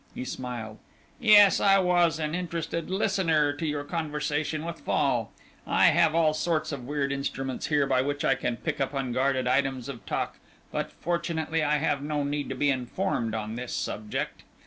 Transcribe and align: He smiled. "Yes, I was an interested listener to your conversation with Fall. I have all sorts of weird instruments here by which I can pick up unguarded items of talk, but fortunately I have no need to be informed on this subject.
He 0.15 0.25
smiled. 0.25 0.79
"Yes, 1.19 1.59
I 1.61 1.77
was 1.77 2.17
an 2.17 2.33
interested 2.33 2.89
listener 2.89 3.53
to 3.53 3.67
your 3.67 3.83
conversation 3.83 4.65
with 4.65 4.79
Fall. 4.79 5.31
I 5.67 5.89
have 5.89 6.15
all 6.15 6.33
sorts 6.33 6.71
of 6.71 6.85
weird 6.87 7.11
instruments 7.11 7.67
here 7.67 7.85
by 7.85 8.01
which 8.01 8.25
I 8.25 8.33
can 8.33 8.57
pick 8.57 8.81
up 8.81 8.95
unguarded 8.95 9.47
items 9.47 9.87
of 9.89 10.03
talk, 10.07 10.39
but 10.71 10.91
fortunately 10.91 11.61
I 11.63 11.77
have 11.77 12.01
no 12.01 12.23
need 12.23 12.49
to 12.49 12.55
be 12.55 12.71
informed 12.71 13.35
on 13.35 13.53
this 13.53 13.75
subject. 13.75 14.41